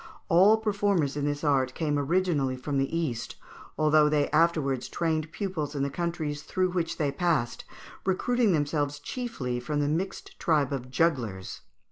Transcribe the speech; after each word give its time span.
All 0.29 0.57
performers 0.57 1.15
in 1.15 1.25
this 1.25 1.43
art 1.43 1.75
came 1.75 1.99
originally 1.99 2.57
from 2.57 2.79
the 2.79 2.97
East, 2.97 3.35
although 3.77 4.09
they 4.09 4.31
afterwards 4.31 4.89
trained 4.89 5.31
pupils 5.31 5.75
in 5.75 5.83
the 5.83 5.91
countries 5.91 6.41
through 6.41 6.71
which 6.71 6.97
they 6.97 7.11
passed, 7.11 7.65
recruiting 8.03 8.51
themselves 8.51 8.97
chiefly 8.99 9.59
from 9.59 9.79
the 9.79 9.87
mixed 9.87 10.39
tribe 10.39 10.73
of 10.73 10.89
jugglers. 10.89 11.61